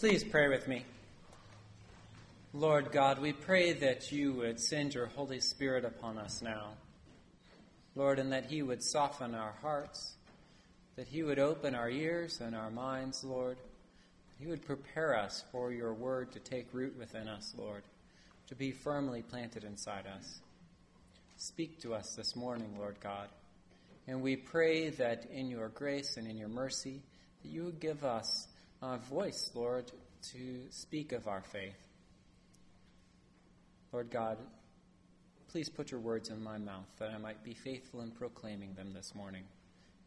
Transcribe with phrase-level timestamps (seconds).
[0.00, 0.82] Please pray with me.
[2.54, 6.68] Lord God, we pray that you would send your Holy Spirit upon us now.
[7.94, 10.14] Lord, and that he would soften our hearts,
[10.96, 13.58] that he would open our ears and our minds, Lord.
[14.38, 17.82] He would prepare us for your word to take root within us, Lord,
[18.48, 20.40] to be firmly planted inside us.
[21.36, 23.28] Speak to us this morning, Lord God.
[24.08, 27.02] And we pray that in your grace and in your mercy,
[27.42, 28.46] that you would give us
[28.82, 29.90] a voice, Lord,
[30.32, 30.38] to
[30.70, 31.76] speak of our faith.
[33.92, 34.38] Lord God,
[35.48, 38.92] please put your words in my mouth that I might be faithful in proclaiming them
[38.94, 39.42] this morning.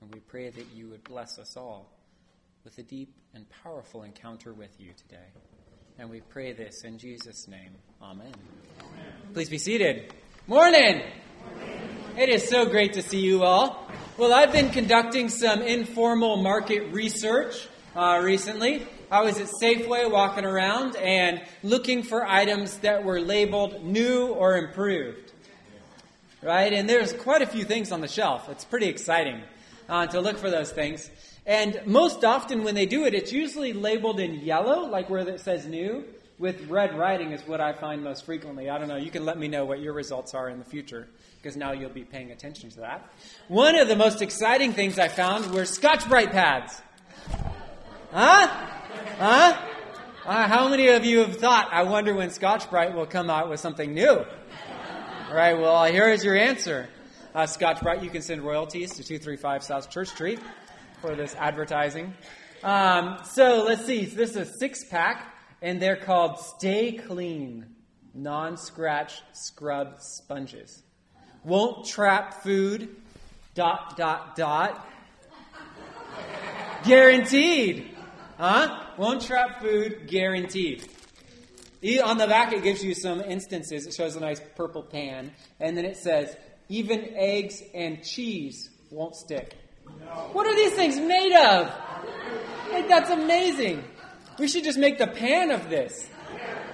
[0.02, 1.90] And we pray that you would bless us all
[2.64, 5.28] with a deep and powerful encounter with you today.
[6.00, 7.76] And we pray this in Jesus' name.
[8.02, 8.34] Amen.
[8.80, 9.14] Amen.
[9.34, 10.14] Please be seated.
[10.48, 11.02] Morning.
[11.02, 12.18] Morning.
[12.18, 13.88] It is so great to see you all.
[14.18, 18.88] Well, I've been conducting some informal market research uh, recently.
[19.12, 24.58] I was at Safeway walking around and looking for items that were labeled new or
[24.58, 25.32] improved.
[26.42, 26.74] Right?
[26.74, 28.50] And there's quite a few things on the shelf.
[28.50, 29.42] It's pretty exciting
[29.88, 31.10] uh, to look for those things.
[31.46, 35.40] And most often when they do it, it's usually labeled in yellow, like where it
[35.40, 36.06] says new,
[36.40, 38.70] with red writing is what I find most frequently.
[38.70, 38.98] I don't know.
[38.98, 41.08] You can let me know what your results are in the future
[41.42, 43.08] because now you'll be paying attention to that.
[43.48, 46.82] One of the most exciting things I found were Scotch-Brite pads.
[48.14, 48.48] Huh?
[49.18, 49.58] Huh?
[50.24, 53.60] Uh, how many of you have thought, I wonder when Scotch-Brite will come out with
[53.60, 54.08] something new?
[54.12, 56.88] All right, well, here is your answer.
[57.34, 60.40] Uh, Scotch-Brite, you can send royalties to 235 South Church Street
[61.02, 62.14] for this advertising.
[62.62, 64.06] Um, so let's see.
[64.06, 67.66] So this is a six pack, and they're called Stay Clean
[68.14, 70.84] Non Scratch Scrub Sponges.
[71.44, 72.96] Won't trap food,
[73.56, 74.88] dot, dot, dot.
[76.84, 77.93] Guaranteed.
[78.44, 78.78] Huh?
[78.98, 80.84] Won't trap food, guaranteed.
[82.04, 83.88] On the back, it gives you some instances.
[83.88, 85.32] It shows a nice purple pan.
[85.62, 86.36] And then it says,
[86.68, 89.56] even eggs and cheese won't stick.
[89.86, 90.28] No.
[90.34, 91.72] What are these things made of?
[92.90, 93.82] That's amazing.
[94.38, 96.10] We should just make the pan of this.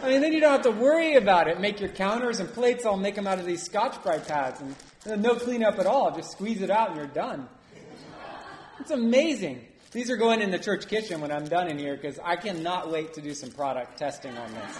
[0.01, 1.59] I mean, then you don't have to worry about it.
[1.59, 4.59] Make your counters and plates, I'll make them out of these Scotch-Brite pads.
[4.59, 6.15] And uh, no cleanup at all.
[6.15, 7.47] Just squeeze it out and you're done.
[8.79, 9.67] It's amazing.
[9.91, 12.91] These are going in the church kitchen when I'm done in here because I cannot
[12.91, 14.79] wait to do some product testing on this.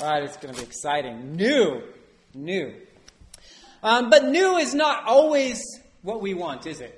[0.00, 1.36] All right, it's going to be exciting.
[1.36, 1.82] New.
[2.32, 2.74] New.
[3.82, 5.62] Um, but new is not always
[6.00, 6.96] what we want, is it?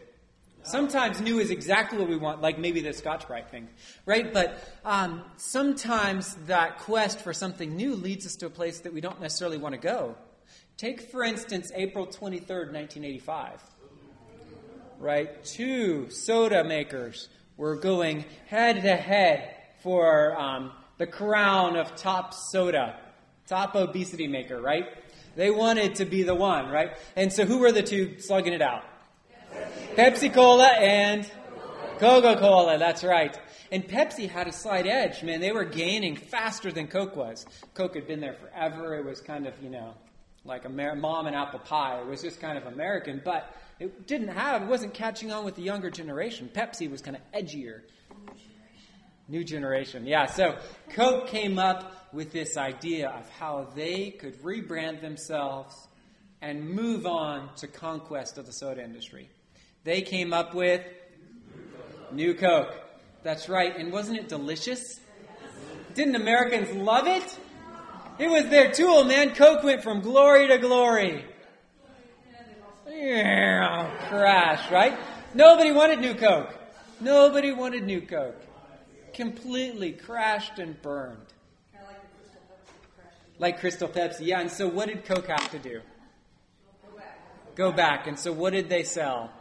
[0.63, 3.69] Sometimes new is exactly what we want, like maybe the Scotch-Brite thing,
[4.07, 4.33] right?
[4.33, 9.01] But um, sometimes that quest for something new leads us to a place that we
[9.01, 10.15] don't necessarily want to go.
[10.77, 13.61] Take, for instance, April 23rd, 1985
[15.03, 15.45] right?
[15.45, 22.99] Two soda makers were going head to head for um, the crown of top soda,
[23.47, 24.87] top obesity maker, right?
[25.35, 26.97] They wanted to be the one, right?
[27.17, 28.85] And so who were the two slugging it out?
[29.97, 31.31] Pepsi Cola and
[31.99, 33.37] Coca Cola, that's right.
[33.73, 35.41] And Pepsi had a slight edge, man.
[35.41, 37.45] They were gaining faster than Coke was.
[37.75, 38.97] Coke had been there forever.
[38.97, 39.95] It was kind of, you know,
[40.45, 42.01] like a mom and apple pie.
[42.01, 43.23] It was just kind of American.
[43.25, 46.51] But it didn't have, it wasn't catching on with the younger generation.
[46.53, 47.81] Pepsi was kind of edgier.
[49.29, 50.07] New generation.
[50.07, 50.57] Yeah, so
[50.91, 55.75] Coke came up with this idea of how they could rebrand themselves
[56.41, 59.31] and move on to conquest of the soda industry.
[59.85, 60.83] They came up with
[62.13, 62.75] New Coke.
[63.23, 63.77] That's right.
[63.77, 65.01] And wasn't it delicious?
[65.95, 67.39] Didn't Americans love it?
[68.19, 69.35] It was their tool, man.
[69.35, 71.25] Coke went from glory to glory
[73.03, 74.99] crash, right?
[75.35, 76.55] Nobody wanted New Coke.
[77.01, 78.41] Nobody wanted New Coke.
[79.13, 81.19] Completely crashed and burned.
[83.39, 84.41] Like Crystal Pepsi, yeah.
[84.41, 85.81] And so, what did Coke have to do?
[86.83, 87.55] Go back.
[87.57, 88.07] Go back.
[88.07, 89.33] And so, what did they sell?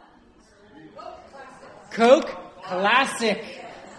[1.90, 2.28] Coke
[2.62, 3.44] Classic.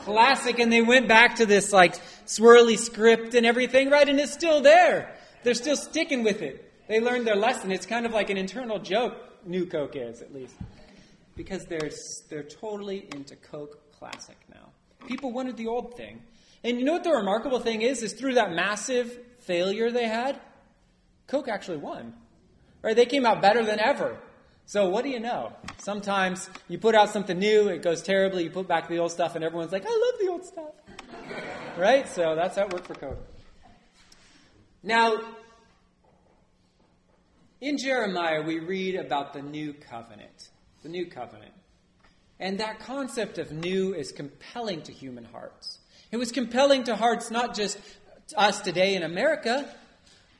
[0.02, 0.60] Classic.
[0.60, 1.96] And they went back to this like
[2.26, 4.08] swirly script and everything, right?
[4.08, 5.16] And it's still there.
[5.44, 6.72] They're still sticking with it.
[6.88, 7.72] They learned their lesson.
[7.72, 9.16] It's kind of like an internal joke
[9.46, 10.56] New Coke is, at least.
[11.36, 11.90] Because they're,
[12.30, 14.70] they're totally into Coke Classic now.
[15.08, 16.22] People wanted the old thing.
[16.64, 18.04] And you know what the remarkable thing is?
[18.04, 20.40] Is through that massive failure they had,
[21.28, 22.14] Coke actually won.
[22.82, 22.96] Right?
[22.96, 24.18] They came out better than ever.
[24.66, 25.54] So what do you know?
[25.78, 29.36] Sometimes you put out something new, it goes terribly, you put back the old stuff,
[29.36, 30.74] and everyone's like, I love the old stuff.
[31.78, 32.08] right?
[32.08, 33.20] So that's how it worked for Coke.
[34.82, 35.20] Now,
[37.64, 40.50] in Jeremiah, we read about the new covenant.
[40.82, 41.54] The new covenant.
[42.38, 45.80] And that concept of new is compelling to human hearts.
[46.12, 47.80] It was compelling to hearts not just
[48.36, 49.74] us today in America,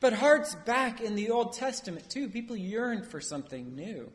[0.02, 2.28] but hearts back in the Old Testament too.
[2.28, 4.12] People yearned for something new.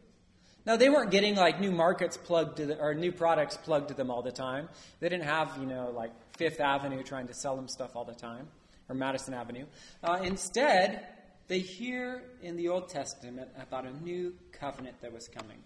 [0.66, 3.94] Now they weren't getting like new markets plugged to the, or new products plugged to
[3.94, 4.68] them all the time.
[5.00, 8.14] They didn't have you know like Fifth Avenue trying to sell them stuff all the
[8.14, 8.48] time
[8.90, 9.64] or Madison Avenue.
[10.02, 11.06] Uh, instead,
[11.48, 15.58] they hear in the Old Testament about a new covenant that was coming,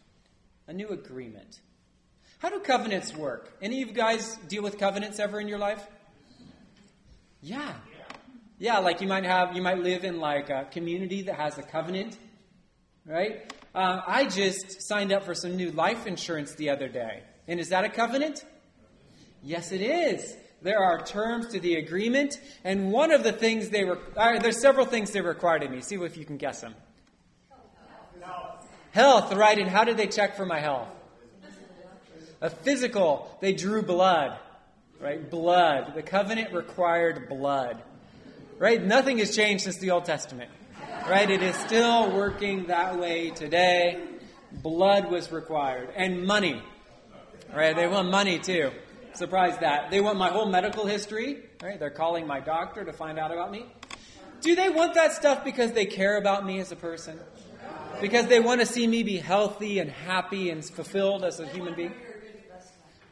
[0.69, 1.61] a new agreement.
[2.39, 3.57] How do covenants work?
[3.61, 5.85] Any of you guys deal with covenants ever in your life?
[7.41, 7.75] Yeah.
[8.59, 11.63] Yeah, like you might have, you might live in like a community that has a
[11.63, 12.17] covenant,
[13.05, 13.53] right?
[13.75, 17.23] Uh, I just signed up for some new life insurance the other day.
[17.49, 18.45] And is that a covenant?
[19.43, 20.37] Yes, it is.
[20.63, 24.61] There are terms to the agreement, and one of the things they were, uh, there's
[24.61, 25.81] several things they required of me.
[25.81, 26.77] See if you can guess them.
[28.21, 28.69] Health.
[28.93, 29.59] health, right?
[29.59, 30.87] And how did they check for my health?
[32.41, 34.39] A physical, they drew blood,
[35.01, 35.29] right?
[35.29, 35.95] Blood.
[35.97, 37.83] The covenant required blood,
[38.59, 38.83] right?
[38.83, 40.51] Nothing has changed since the Old Testament,
[41.09, 41.29] right?
[41.29, 44.01] It is still working that way today.
[44.53, 46.63] Blood was required, and money,
[47.53, 47.75] right?
[47.75, 48.71] They want money too.
[49.15, 49.91] Surprised that.
[49.91, 51.79] They want my whole medical history, right?
[51.79, 53.67] They're calling my doctor to find out about me.
[54.41, 57.21] Do they want that stuff because they care about me as a person?
[58.01, 61.75] Because they want to see me be healthy and happy and fulfilled as a human
[61.75, 61.95] being?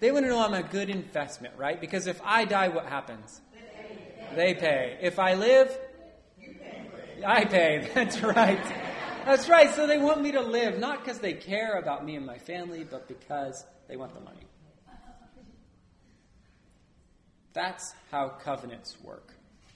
[0.01, 1.81] They want to know I'm a good investment, right?
[1.81, 3.41] Because if I die, what happens?
[4.35, 4.99] They pay.
[5.03, 5.79] If I live,
[7.25, 7.91] I pay.
[7.95, 8.65] That's right.
[9.27, 9.73] That's right.
[9.75, 12.85] So they want me to live, not because they care about me and my family,
[12.85, 14.50] but because they want the money.
[17.53, 19.35] That's how covenants work,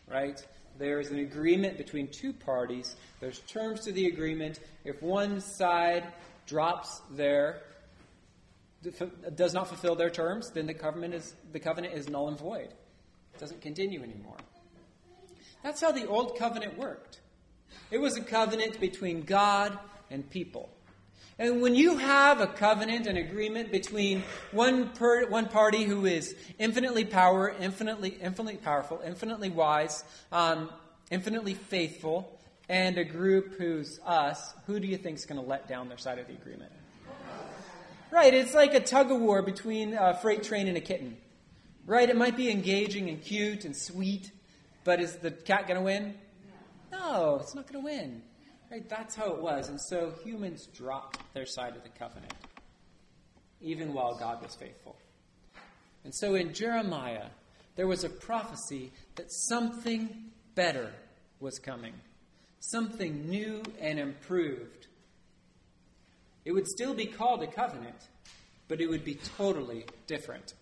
[0.09, 0.41] right?
[0.79, 2.97] There is an agreement between two parties.
[3.21, 4.61] There's terms to the agreement.
[4.85, 6.05] If one side
[6.47, 7.63] drops their
[9.35, 12.69] does not fulfill their terms, then the covenant is the covenant is null and void.
[13.35, 14.37] It doesn't continue anymore.
[15.63, 17.21] That's how the old covenant worked.
[17.91, 19.79] It was a covenant between God
[20.11, 20.74] and people.
[21.39, 24.23] And when you have a covenant, an agreement between
[24.53, 30.71] one, per, one party who is infinitely power, infinitely, infinitely powerful, infinitely wise, um,
[31.11, 32.39] infinitely faithful,
[32.69, 35.99] and a group who's us, who do you think is going to let down their
[35.99, 36.71] side of the agreement?
[38.11, 41.17] Right, it's like a tug of war between a freight train and a kitten.
[41.85, 44.31] Right, it might be engaging and cute and sweet,
[44.85, 46.15] but is the cat going to win?
[46.93, 48.23] No, it's not going to win.
[48.71, 48.89] Right?
[48.89, 49.69] That's how it was.
[49.69, 52.33] And so humans dropped their side of the covenant,
[53.61, 54.97] even while God was faithful.
[56.05, 57.27] And so in Jeremiah,
[57.77, 60.93] there was a prophecy that something better
[61.41, 61.95] was coming,
[62.61, 64.87] something new and improved.
[66.45, 68.09] It would still be called a covenant,
[68.69, 70.55] but it would be totally different.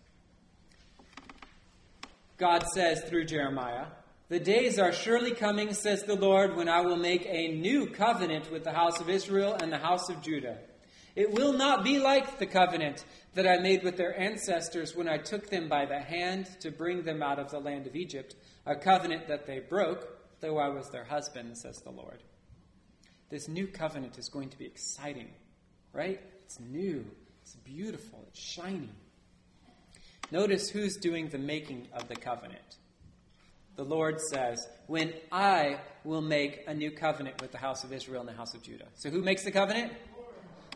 [2.38, 3.86] God says through Jeremiah,
[4.32, 8.50] the days are surely coming, says the Lord, when I will make a new covenant
[8.50, 10.56] with the house of Israel and the house of Judah.
[11.14, 15.18] It will not be like the covenant that I made with their ancestors when I
[15.18, 18.34] took them by the hand to bring them out of the land of Egypt,
[18.64, 20.08] a covenant that they broke,
[20.40, 22.22] though I was their husband, says the Lord.
[23.28, 25.28] This new covenant is going to be exciting,
[25.92, 26.22] right?
[26.46, 27.04] It's new,
[27.42, 28.94] it's beautiful, it's shiny.
[30.30, 32.78] Notice who's doing the making of the covenant
[33.76, 38.20] the Lord says, When I will make a new covenant with the house of Israel
[38.20, 38.86] and the house of Judah.
[38.94, 39.92] So who makes the covenant?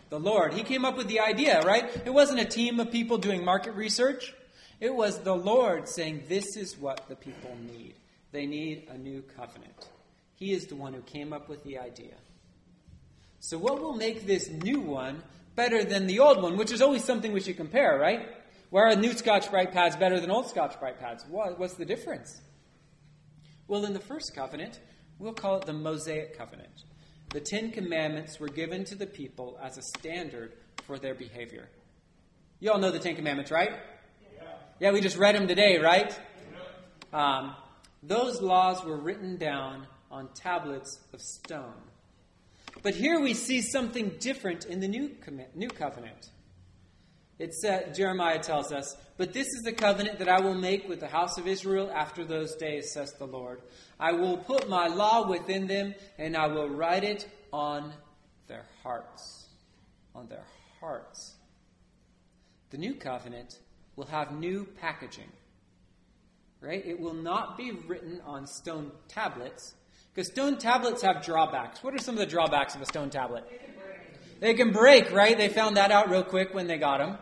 [0.08, 0.54] The Lord.
[0.54, 1.84] He came up with the idea, right?
[2.04, 4.32] It wasn't a team of people doing market research.
[4.80, 7.94] It was the Lord saying, This is what the people need.
[8.32, 9.88] They need a new covenant.
[10.34, 12.14] He is the one who came up with the idea.
[13.40, 15.22] So, what will make this new one
[15.54, 18.28] better than the old one, which is always something we should compare, right?
[18.70, 21.24] Where are new Scotch-Brite pads better than old Scotch-Brite pads?
[21.28, 22.40] What, what's the difference?
[23.68, 24.80] Well, in the first covenant,
[25.18, 26.84] we'll call it the Mosaic covenant.
[27.30, 30.52] The Ten Commandments were given to the people as a standard
[30.84, 31.68] for their behavior.
[32.60, 33.72] You all know the Ten Commandments, right?
[34.34, 34.42] Yeah,
[34.78, 36.16] yeah we just read them today, right?
[37.12, 37.38] Yeah.
[37.38, 37.54] Um,
[38.02, 41.74] those laws were written down on tablets of stone.
[42.82, 45.10] But here we see something different in the new,
[45.54, 46.30] new covenant.
[47.38, 51.00] It said, Jeremiah tells us, But this is the covenant that I will make with
[51.00, 53.60] the house of Israel after those days, says the Lord.
[54.00, 57.92] I will put my law within them, and I will write it on
[58.46, 59.48] their hearts.
[60.14, 60.44] On their
[60.80, 61.34] hearts.
[62.70, 63.58] The new covenant
[63.96, 65.30] will have new packaging.
[66.62, 66.84] Right?
[66.86, 69.74] It will not be written on stone tablets,
[70.14, 71.84] because stone tablets have drawbacks.
[71.84, 73.44] What are some of the drawbacks of a stone tablet?
[74.40, 75.36] They can break, right?
[75.36, 77.18] They found that out real quick when they got them.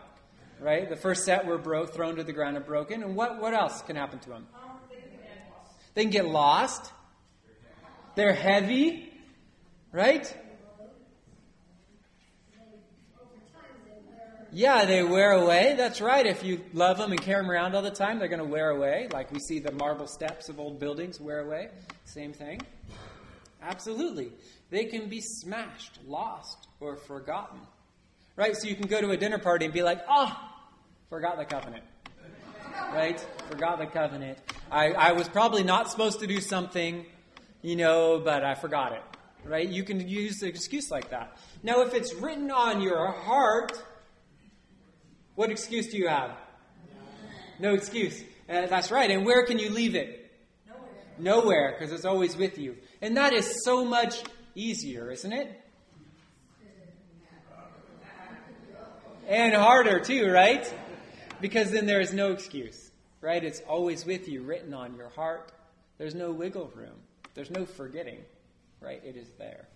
[0.59, 0.89] Right?
[0.89, 3.03] The first set were bro- thrown to the ground and broken.
[3.03, 4.47] And what, what else can happen to them?
[5.93, 6.91] They can get lost.
[8.15, 9.11] They're heavy.
[9.91, 10.35] Right?
[14.51, 15.73] Yeah, they wear away.
[15.75, 16.25] That's right.
[16.25, 18.69] If you love them and carry them around all the time, they're going to wear
[18.69, 19.09] away.
[19.11, 21.71] Like we see the marble steps of old buildings wear away.
[22.05, 22.61] Same thing.
[23.61, 24.31] Absolutely.
[24.69, 27.59] They can be smashed, lost, or forgotten.
[28.35, 28.55] Right?
[28.55, 30.37] So you can go to a dinner party and be like, oh,
[31.09, 31.83] forgot the covenant.
[32.91, 33.19] Right?
[33.49, 34.37] Forgot the covenant.
[34.69, 37.05] I, I was probably not supposed to do something,
[37.61, 39.01] you know, but I forgot it.
[39.45, 39.67] Right?
[39.67, 41.37] You can use an excuse like that.
[41.63, 43.81] Now, if it's written on your heart,
[45.35, 46.31] what excuse do you have?
[47.59, 48.21] No excuse.
[48.49, 49.09] Uh, that's right.
[49.09, 50.31] And where can you leave it?
[51.17, 52.75] Nowhere, because it's always with you.
[53.01, 54.21] And that is so much
[54.55, 55.61] easier, isn't it?
[59.35, 60.65] And harder, too, right?
[61.41, 62.89] Because then there is no excuse,
[63.19, 63.43] right?
[63.43, 65.51] It's always with you, written on your heart.
[65.97, 66.95] There's no wiggle room,
[67.33, 68.19] there's no forgetting,
[68.79, 69.01] right?
[69.03, 69.67] It is there.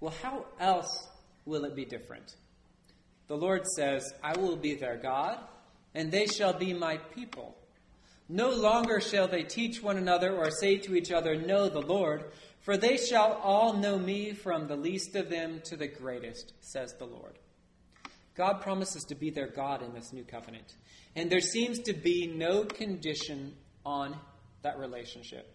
[0.00, 1.06] Well, how else
[1.44, 2.34] will it be different?
[3.28, 5.38] The Lord says, I will be their God,
[5.94, 7.56] and they shall be my people.
[8.28, 12.32] No longer shall they teach one another or say to each other, Know the Lord,
[12.66, 16.94] for they shall all know me from the least of them to the greatest, says
[16.94, 17.38] the Lord.
[18.34, 20.74] God promises to be their God in this new covenant,
[21.14, 23.54] and there seems to be no condition
[23.84, 24.16] on
[24.62, 25.54] that relationship.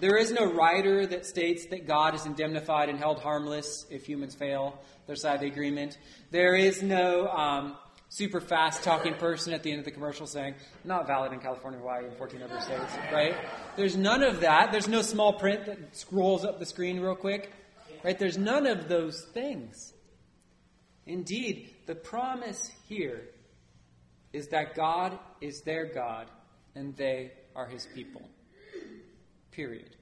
[0.00, 4.36] There is no rider that states that God is indemnified and held harmless if humans
[4.36, 5.98] fail their side of the agreement.
[6.30, 7.76] There is no um,
[8.12, 10.54] super fast talking person at the end of the commercial saying,
[10.84, 13.34] not valid in California, Hawaii, and 14 other states, right?
[13.74, 14.70] There's none of that.
[14.70, 17.50] There's no small print that scrolls up the screen real quick,
[18.04, 18.18] right?
[18.18, 19.94] There's none of those things.
[21.06, 23.30] Indeed, the promise here
[24.34, 26.30] is that God is their God
[26.74, 28.28] and they are his people.
[29.52, 29.96] Period.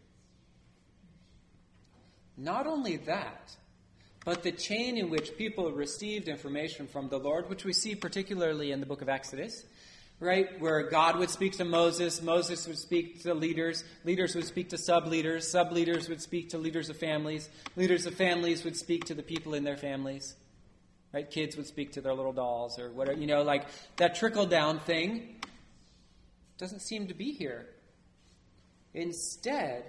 [2.36, 3.54] Not only that,
[4.24, 8.72] but the chain in which people received information from the Lord, which we see particularly
[8.72, 9.64] in the book of Exodus,
[10.20, 10.60] right?
[10.60, 14.78] Where God would speak to Moses, Moses would speak to leaders, leaders would speak to
[14.78, 19.06] sub leaders, sub leaders would speak to leaders of families, leaders of families would speak
[19.06, 20.36] to the people in their families,
[21.14, 21.30] right?
[21.30, 24.78] Kids would speak to their little dolls or whatever, you know, like that trickle down
[24.80, 25.36] thing
[26.58, 27.66] doesn't seem to be here.
[28.92, 29.84] Instead,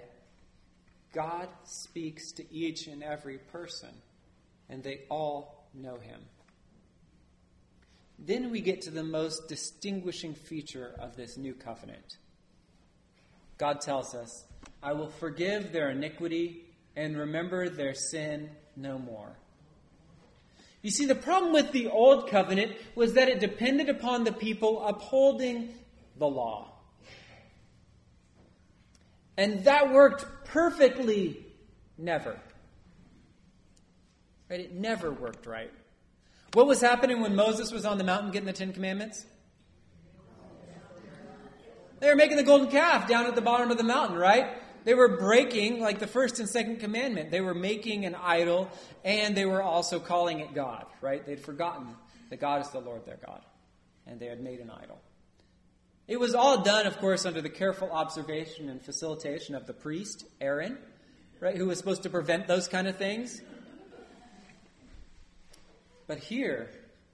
[1.12, 3.90] God speaks to each and every person,
[4.72, 6.18] and they all know him.
[8.18, 12.16] Then we get to the most distinguishing feature of this new covenant.
[13.58, 14.46] God tells us,
[14.82, 16.64] I will forgive their iniquity
[16.96, 19.36] and remember their sin no more.
[20.80, 24.82] You see, the problem with the old covenant was that it depended upon the people
[24.86, 25.74] upholding
[26.16, 26.72] the law.
[29.36, 31.44] And that worked perfectly
[31.98, 32.40] never.
[34.52, 34.60] Right?
[34.60, 35.72] It never worked right.
[36.52, 39.24] What was happening when Moses was on the mountain getting the Ten Commandments?
[42.00, 44.48] They were making the golden calf down at the bottom of the mountain, right?
[44.84, 47.30] They were breaking, like the first and second commandment.
[47.30, 48.70] They were making an idol,
[49.06, 51.24] and they were also calling it God, right?
[51.24, 51.86] They'd forgotten
[52.28, 53.40] that God is the Lord their God,
[54.06, 55.00] and they had made an idol.
[56.08, 60.26] It was all done, of course, under the careful observation and facilitation of the priest,
[60.42, 60.76] Aaron,
[61.40, 63.40] right, who was supposed to prevent those kind of things.
[66.12, 66.68] But here,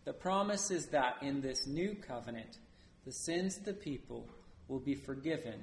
[0.06, 2.58] the promise is that in this new covenant,
[3.06, 4.26] the sins of the people
[4.66, 5.62] will be forgiven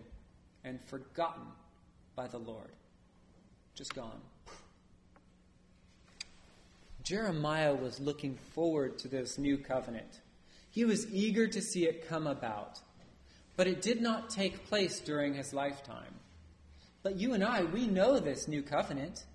[0.64, 1.44] and forgotten
[2.16, 2.72] by the Lord.
[3.74, 4.22] Just gone.
[7.04, 10.22] Jeremiah was looking forward to this new covenant.
[10.72, 12.80] He was eager to see it come about.
[13.58, 16.16] But it did not take place during his lifetime.
[17.04, 19.26] But you and I, we know this new covenant.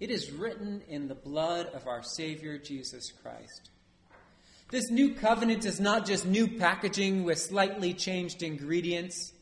[0.00, 3.70] It is written in the blood of our Savior Jesus Christ.
[4.70, 9.32] This new covenant is not just new packaging with slightly changed ingredients,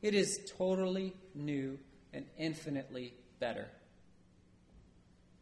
[0.00, 1.78] it is totally new
[2.12, 3.68] and infinitely better.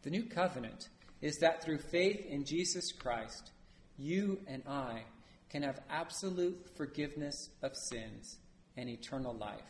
[0.03, 0.89] The new covenant
[1.21, 3.53] is that through faith in Jesus Christ,
[3.97, 5.03] you and I
[5.51, 8.39] can have absolute forgiveness of sins
[8.77, 9.61] and eternal life.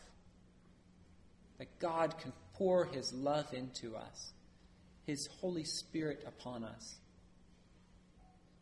[1.59, 4.33] That God can pour His love into us,
[5.07, 6.97] His Holy Spirit upon us.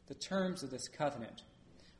[0.08, 1.42] The terms of this covenant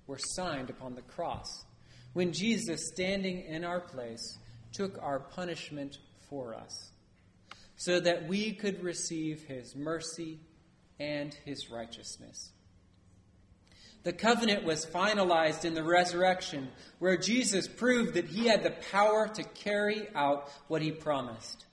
[0.07, 1.65] were signed upon the cross
[2.13, 4.39] when Jesus, standing in our place,
[4.73, 6.91] took our punishment for us,
[7.77, 10.41] so that we could receive His mercy
[10.99, 12.51] and His righteousness.
[14.03, 19.29] The covenant was finalized in the resurrection, where Jesus proved that he had the power
[19.29, 21.67] to carry out what he promised.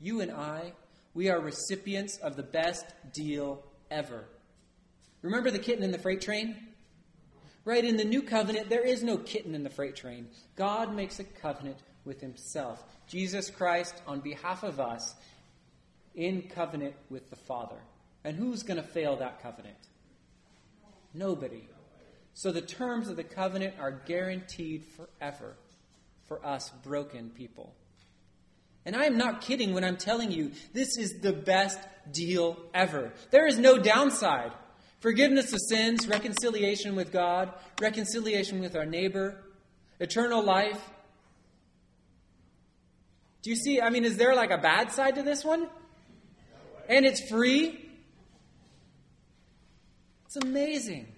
[0.00, 0.72] You and I,
[1.14, 4.24] we are recipients of the best deal ever.
[5.22, 6.56] Remember the kitten in the freight train?
[7.64, 10.28] Right, in the new covenant, there is no kitten in the freight train.
[10.56, 12.82] God makes a covenant with himself.
[13.06, 15.14] Jesus Christ, on behalf of us,
[16.14, 17.76] in covenant with the Father.
[18.24, 19.76] And who's going to fail that covenant?
[21.12, 21.68] Nobody.
[22.34, 25.56] So the terms of the covenant are guaranteed forever
[26.26, 27.74] for us broken people.
[28.88, 31.78] And I am not kidding when I'm telling you this is the best
[32.10, 33.12] deal ever.
[33.30, 34.50] There is no downside.
[35.00, 37.52] Forgiveness of sins, reconciliation with God,
[37.82, 39.44] reconciliation with our neighbor,
[40.00, 40.82] eternal life.
[43.42, 43.78] Do you see?
[43.78, 45.68] I mean, is there like a bad side to this one?
[46.88, 47.90] And it's free?
[50.24, 51.08] It's amazing.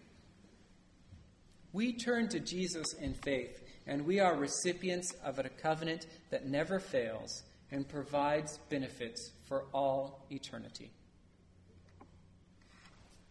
[1.73, 6.81] We turn to Jesus in faith, and we are recipients of a covenant that never
[6.81, 10.91] fails and provides benefits for all eternity.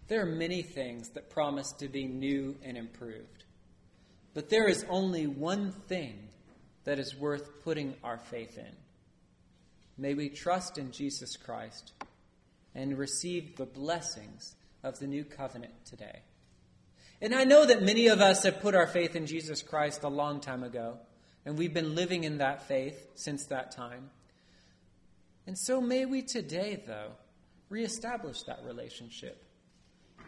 [0.08, 3.44] There are many things that promise to be new and improved,
[4.34, 6.30] but there is only one thing
[6.86, 8.76] that is worth putting our faith in.
[9.98, 11.94] May we trust in Jesus Christ
[12.74, 16.22] and receive the blessings of the new covenant today.
[17.22, 20.10] And I know that many of us have put our faith in Jesus Christ a
[20.10, 20.98] long time ago,
[21.46, 24.10] and we've been living in that faith since that time.
[25.50, 27.10] And so may we today, though,
[27.70, 29.44] reestablish that relationship.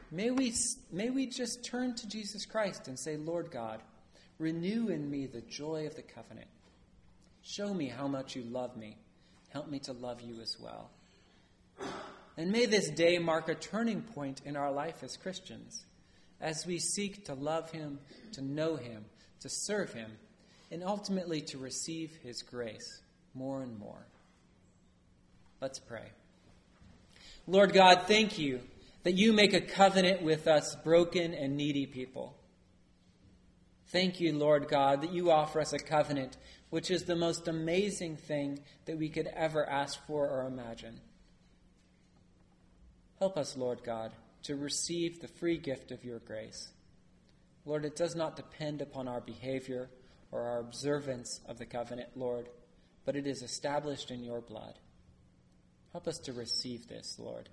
[0.10, 0.52] May we,
[0.92, 3.84] may we just turn to Jesus Christ and say, Lord God,
[4.40, 6.48] renew in me the joy of the covenant.
[7.44, 8.98] Show me how much you love me.
[9.50, 10.90] Help me to love you as well.
[12.36, 15.86] And may this day mark a turning point in our life as Christians
[16.40, 18.00] as we seek to love Him,
[18.32, 19.06] to know Him,
[19.42, 20.14] to serve Him,
[20.72, 23.04] and ultimately to receive His grace
[23.36, 24.08] more and more.
[25.62, 26.10] Let's pray.
[27.46, 28.62] Lord God, thank you
[29.04, 32.36] that you make a covenant with us, broken and needy people.
[33.90, 36.38] Thank you, Lord God, that you offer us a covenant
[36.72, 41.00] which is the most amazing thing that we could ever ask for or imagine.
[43.20, 46.70] Help us, Lord God, to receive the free gift of your grace.
[47.66, 49.90] Lord, it does not depend upon our behavior
[50.32, 52.50] or our observance of the covenant, Lord,
[53.06, 54.80] but it is established in your blood.
[55.92, 57.50] Help us to receive this, Lord,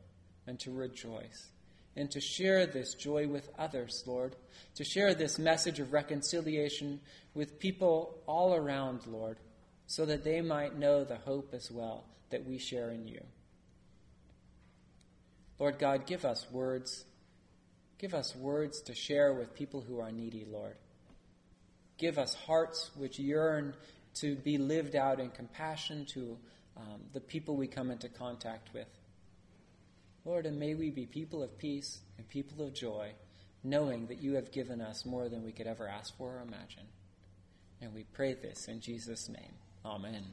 [0.46, 1.50] and to rejoice,
[1.96, 4.36] and to share this joy with others, Lord,
[4.76, 7.00] to share this message of reconciliation
[7.34, 9.38] with people all around, Lord,
[9.86, 13.22] so that they might know the hope as well that we share in you.
[15.58, 17.04] Lord God, give us words.
[17.98, 20.76] Give us words to share with people who are needy, Lord.
[21.96, 23.74] Give us hearts which yearn
[24.20, 26.38] to be lived out in compassion to
[26.78, 28.88] um, the people we come into contact with.
[30.24, 33.12] Lord, and may we be people of peace and people of joy,
[33.64, 36.86] knowing that you have given us more than we could ever ask for or imagine.
[37.80, 39.54] And we pray this in Jesus' name.
[39.84, 40.24] Amen.